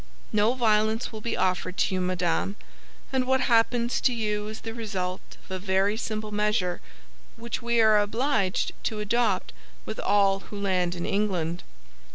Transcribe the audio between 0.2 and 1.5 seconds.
"No violence will be